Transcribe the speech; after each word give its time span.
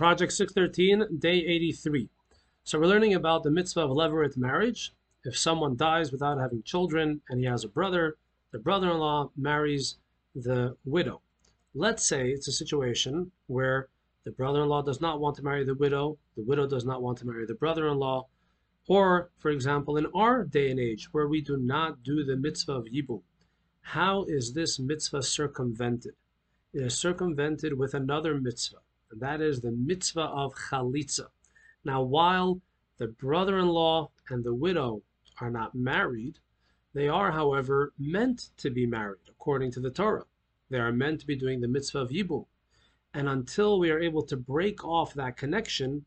Project 0.00 0.32
613, 0.32 1.18
day 1.18 1.44
83. 1.44 2.08
So 2.64 2.78
we're 2.78 2.86
learning 2.86 3.12
about 3.12 3.42
the 3.42 3.50
mitzvah 3.50 3.82
of 3.82 3.90
levirate 3.90 4.34
marriage. 4.34 4.94
If 5.24 5.36
someone 5.36 5.76
dies 5.76 6.10
without 6.10 6.38
having 6.38 6.62
children 6.62 7.20
and 7.28 7.38
he 7.38 7.44
has 7.44 7.64
a 7.64 7.68
brother, 7.68 8.16
the 8.50 8.58
brother-in-law 8.58 9.32
marries 9.36 9.98
the 10.34 10.74
widow. 10.86 11.20
Let's 11.74 12.02
say 12.02 12.30
it's 12.30 12.48
a 12.48 12.52
situation 12.52 13.32
where 13.46 13.88
the 14.24 14.30
brother-in-law 14.30 14.84
does 14.84 15.02
not 15.02 15.20
want 15.20 15.36
to 15.36 15.42
marry 15.42 15.64
the 15.66 15.74
widow, 15.74 16.16
the 16.34 16.44
widow 16.44 16.66
does 16.66 16.86
not 16.86 17.02
want 17.02 17.18
to 17.18 17.26
marry 17.26 17.44
the 17.44 17.52
brother-in-law, 17.52 18.26
or, 18.88 19.28
for 19.36 19.50
example, 19.50 19.98
in 19.98 20.06
our 20.14 20.44
day 20.44 20.70
and 20.70 20.80
age 20.80 21.12
where 21.12 21.28
we 21.28 21.42
do 21.42 21.58
not 21.58 22.02
do 22.02 22.24
the 22.24 22.38
mitzvah 22.38 22.72
of 22.72 22.86
yibum, 22.86 23.20
how 23.82 24.24
is 24.24 24.54
this 24.54 24.78
mitzvah 24.78 25.22
circumvented? 25.22 26.14
It 26.72 26.84
is 26.84 26.96
circumvented 26.96 27.76
with 27.78 27.92
another 27.92 28.40
mitzvah, 28.40 28.78
and 29.10 29.20
that 29.20 29.40
is 29.40 29.60
the 29.60 29.72
mitzvah 29.72 30.22
of 30.22 30.54
chalitza. 30.54 31.26
Now, 31.84 32.02
while 32.02 32.60
the 32.98 33.08
brother-in-law 33.08 34.10
and 34.28 34.44
the 34.44 34.54
widow 34.54 35.02
are 35.40 35.50
not 35.50 35.74
married, 35.74 36.38
they 36.92 37.08
are, 37.08 37.32
however, 37.32 37.92
meant 37.98 38.50
to 38.58 38.70
be 38.70 38.86
married 38.86 39.28
according 39.28 39.72
to 39.72 39.80
the 39.80 39.90
Torah. 39.90 40.26
They 40.68 40.78
are 40.78 40.92
meant 40.92 41.20
to 41.20 41.26
be 41.26 41.36
doing 41.36 41.60
the 41.60 41.68
mitzvah 41.68 42.00
of 42.00 42.10
yibum. 42.10 42.46
And 43.14 43.28
until 43.28 43.78
we 43.78 43.90
are 43.90 43.98
able 43.98 44.22
to 44.22 44.36
break 44.36 44.84
off 44.84 45.14
that 45.14 45.36
connection, 45.36 46.04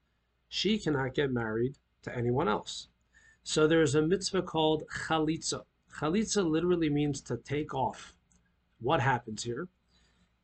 she 0.48 0.77
cannot 0.77 1.16
get 1.16 1.32
married 1.32 1.77
to 2.04 2.16
anyone 2.16 2.48
else. 2.48 2.88
So 3.44 3.68
there 3.68 3.82
is 3.82 3.96
a 3.96 4.02
mitzvah 4.02 4.44
called 4.44 4.84
chalitza. 5.08 5.63
Chalitza 5.99 6.49
literally 6.49 6.90
means 6.90 7.22
to 7.22 7.38
take 7.38 7.74
off. 7.74 8.16
What 8.80 9.02
happens 9.02 9.44
here? 9.44 9.68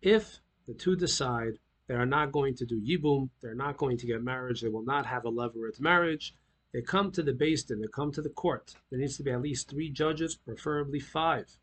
If 0.02 0.42
the 0.68 0.74
two 0.74 0.96
decide 0.96 1.60
they 1.90 1.96
are 1.96 2.06
not 2.06 2.32
going 2.32 2.54
to 2.54 2.68
do 2.68 2.80
yibum, 2.80 3.30
they're 3.42 3.56
not 3.56 3.76
going 3.76 3.98
to 3.98 4.06
get 4.06 4.24
marriage, 4.24 4.62
they 4.62 4.70
will 4.70 4.86
not 4.86 5.08
have 5.08 5.26
a 5.26 5.32
levirate 5.32 5.80
marriage, 5.80 6.36
they 6.72 6.84
come 6.84 7.12
to 7.12 7.24
the 7.24 7.34
Beis 7.34 7.66
Din, 7.66 7.82
they 7.82 7.88
come 7.88 8.12
to 8.12 8.22
the 8.22 8.30
court. 8.30 8.76
There 8.92 9.00
needs 9.00 9.18
to 9.18 9.24
be 9.24 9.32
at 9.32 9.42
least 9.42 9.72
three 9.72 9.90
judges, 9.90 10.36
preferably 10.36 11.00
five. 11.00 11.58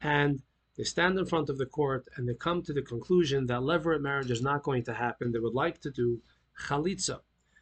And 0.00 0.42
they 0.76 0.82
stand 0.82 1.16
in 1.20 1.24
front 1.24 1.48
of 1.48 1.56
the 1.56 1.66
court 1.66 2.08
and 2.16 2.28
they 2.28 2.34
come 2.34 2.62
to 2.62 2.72
the 2.72 2.82
conclusion 2.82 3.46
that 3.46 3.60
levirate 3.60 4.00
marriage 4.00 4.32
is 4.32 4.42
not 4.42 4.64
going 4.64 4.82
to 4.84 4.94
happen. 4.94 5.30
They 5.30 5.38
would 5.38 5.54
like 5.54 5.80
to 5.82 5.90
do 5.92 6.20
chalitza. 6.66 7.20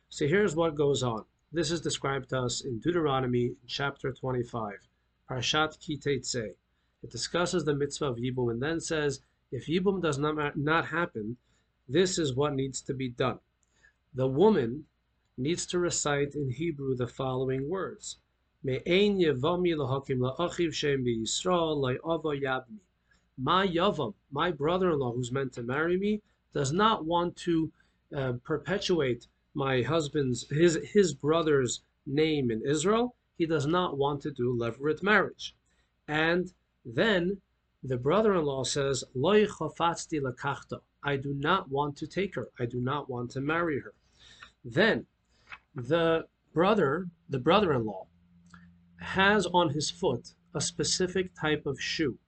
So 0.09 0.27
here's 0.27 0.57
what 0.57 0.77
goes 0.77 1.03
on. 1.03 1.27
This 1.53 1.71
is 1.71 1.83
described 1.83 2.31
to 2.31 2.41
us 2.41 2.63
in 2.63 2.79
Deuteronomy 2.79 3.53
chapter 3.67 4.13
25, 4.13 4.89
Parshat 5.31 5.79
Kiteitzei. 5.79 6.55
It 7.03 7.11
discusses 7.11 7.65
the 7.65 7.75
mitzvah 7.75 8.07
of 8.07 8.17
Yibum 8.17 8.51
and 8.51 8.63
then 8.63 8.81
says, 8.81 9.21
if 9.53 9.67
Yibum 9.67 10.01
does 10.01 10.19
not, 10.19 10.57
not 10.57 10.87
happen, 10.87 11.37
this 11.89 12.19
is 12.19 12.35
what 12.35 12.55
needs 12.55 12.81
to 12.83 12.95
be 12.95 13.09
done. 13.09 13.39
The 14.15 14.27
woman 14.27 14.87
needs 15.39 15.67
to 15.67 15.79
recite 15.79 16.35
in 16.35 16.51
Hebrew 16.51 16.95
the 16.97 17.07
following 17.07 17.69
words. 17.69 18.19
Me'ein 18.65 19.21
my 23.39 23.67
yavam, 23.67 24.15
my 24.31 24.51
brother-in-law 24.51 25.13
who's 25.13 25.31
meant 25.31 25.53
to 25.53 25.63
marry 25.63 25.99
me, 25.99 26.23
does 26.55 26.73
not 26.73 27.05
want 27.05 27.37
to 27.37 27.71
uh, 28.17 28.33
perpetuate 28.43 29.29
my 29.55 29.83
husband's 29.83 30.49
his 30.49 30.79
his 30.93 31.13
brother's 31.15 31.83
name 32.07 32.51
in 32.51 32.63
Israel. 32.63 33.15
He 33.37 33.47
does 33.47 33.67
not 33.67 33.99
want 33.99 34.23
to 34.23 34.31
do 34.31 34.57
levirate 34.59 35.03
marriage, 35.03 35.55
and 36.09 36.53
then 36.85 37.43
the 37.83 37.99
brother-in-law 37.99 38.65
says. 38.65 39.05
I 41.07 41.17
do 41.17 41.33
not 41.33 41.71
want 41.71 41.97
to 41.99 42.07
take 42.07 42.35
her. 42.35 42.49
I 42.59 42.67
do 42.67 42.81
not 42.81 43.09
want 43.09 43.31
to 43.33 43.41
marry 43.41 43.81
her. 43.81 43.95
Then 44.65 45.07
the 45.75 46.27
brother, 46.53 47.09
the 47.29 47.39
brother-in-law, 47.39 48.07
has 49.01 49.47
on 49.47 49.71
his 49.71 49.91
foot 49.91 50.35
a 50.55 50.61
specific 50.61 51.31
type 51.35 51.65
of 51.65 51.81
shoe 51.81 52.19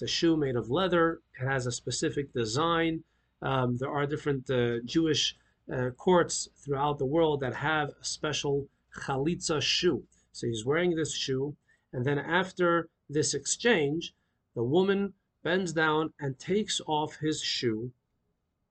it's 0.00 0.10
a 0.10 0.16
shoe 0.16 0.34
made 0.34 0.56
of 0.56 0.70
leather. 0.70 1.20
It 1.38 1.46
has 1.46 1.66
a 1.66 1.72
specific 1.72 2.32
design. 2.32 3.04
Um, 3.42 3.76
there 3.76 3.90
are 3.90 4.06
different 4.06 4.48
uh, 4.48 4.80
Jewish 4.86 5.36
uh, 5.70 5.90
courts 5.90 6.48
throughout 6.56 6.96
the 6.96 7.04
world 7.04 7.40
that 7.40 7.54
have 7.56 7.90
a 7.90 8.04
special 8.04 8.66
chalitza 8.98 9.60
shoe. 9.60 10.06
So 10.32 10.46
he's 10.46 10.64
wearing 10.64 10.94
this 10.94 11.14
shoe, 11.14 11.54
and 11.92 12.02
then 12.06 12.18
after 12.18 12.88
this 13.10 13.34
exchange, 13.34 14.14
the 14.54 14.64
woman 14.64 15.12
bends 15.42 15.74
down 15.74 16.14
and 16.18 16.38
takes 16.38 16.80
off 16.86 17.16
his 17.16 17.42
shoe, 17.42 17.92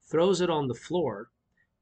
throws 0.10 0.42
it 0.42 0.50
on 0.50 0.68
the 0.68 0.74
floor, 0.74 1.30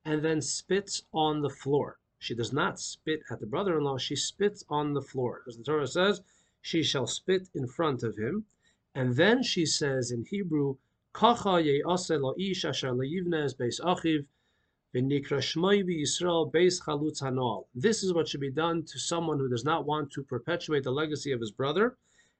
and 0.03 0.21
then 0.23 0.41
spits 0.41 1.03
on 1.13 1.41
the 1.41 1.49
floor. 1.49 1.97
She 2.19 2.35
does 2.35 2.51
not 2.51 2.79
spit 2.79 3.21
at 3.31 3.39
the 3.39 3.45
brother-in-law, 3.45 3.97
she 3.97 4.15
spits 4.15 4.63
on 4.69 4.93
the 4.93 5.01
floor. 5.01 5.43
As 5.47 5.57
the 5.57 5.63
Torah 5.63 5.87
says, 5.87 6.21
she 6.61 6.83
shall 6.83 7.07
spit 7.07 7.49
in 7.55 7.67
front 7.67 8.03
of 8.03 8.17
him. 8.17 8.45
And 8.93 9.15
then 9.15 9.43
she 9.43 9.65
says 9.65 10.11
in 10.11 10.25
Hebrew, 10.25 10.75
achiv. 11.13 11.75
This 17.75 18.03
is 18.03 18.13
what 18.13 18.27
should 18.27 18.41
be 18.41 18.51
done 18.51 18.83
to 18.83 18.99
someone 18.99 19.39
who 19.39 19.49
does 19.49 19.63
not 19.63 19.85
want 19.85 20.11
to 20.11 20.23
perpetuate 20.23 20.83
the 20.83 20.91
legacy 20.91 21.31
of 21.31 21.39
his 21.39 21.51
brother, 21.51 21.97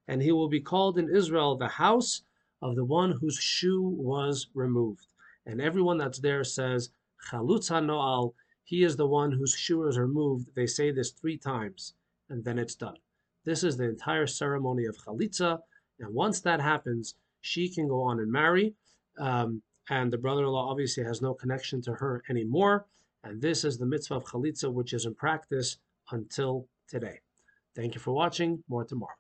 and 0.08 0.22
he 0.22 0.32
will 0.32 0.50
be 0.50 0.60
called 0.60 0.98
in 0.98 1.16
Israel 1.16 1.56
the 1.56 1.68
house 1.68 2.24
of 2.62 2.76
the 2.76 2.86
one 2.86 3.12
whose 3.12 3.38
shoe 3.38 3.82
was 3.82 4.48
removed. 4.54 5.08
And 5.48 5.62
everyone 5.62 5.98
that's 5.98 6.20
there 6.20 6.44
says, 6.44 6.90
Chalutz 7.32 7.72
hanoal, 7.72 8.34
he 8.66 8.84
is 8.84 8.98
the 8.98 9.08
one 9.08 9.32
whose 9.32 9.56
shoe 9.56 9.82
are 9.82 10.08
moved. 10.08 10.50
They 10.56 10.68
say 10.68 10.92
this 10.92 11.12
three 11.12 11.38
times, 11.38 11.94
and 12.30 12.44
then 12.44 12.60
it's 12.60 12.76
done. 12.76 12.98
This 13.46 13.64
is 13.64 13.78
the 13.78 13.86
entire 13.86 14.28
ceremony 14.28 14.86
of 14.86 14.98
chalitza. 14.98 15.60
And 16.00 16.14
once 16.14 16.42
that 16.42 16.60
happens, 16.60 17.16
she 17.40 17.74
can 17.74 17.88
go 17.88 18.04
on 18.04 18.20
and 18.20 18.30
marry. 18.30 18.76
Um, 19.20 19.62
and 19.90 20.12
the 20.12 20.18
brother-in-law 20.18 20.70
obviously 20.70 21.06
has 21.06 21.22
no 21.22 21.34
connection 21.34 21.82
to 21.84 21.94
her 21.94 22.24
anymore. 22.30 22.86
And 23.24 23.42
this 23.42 23.64
is 23.64 23.78
the 23.78 23.86
mitzvah 23.86 24.16
of 24.16 24.26
chalitza, 24.26 24.72
which 24.72 24.94
is 24.94 25.06
in 25.06 25.16
practice 25.16 25.78
until 26.12 26.68
today. 26.90 27.20
Thank 27.74 27.96
you 27.96 28.02
for 28.02 28.12
watching. 28.12 28.64
More 28.68 28.84
tomorrow. 28.84 29.16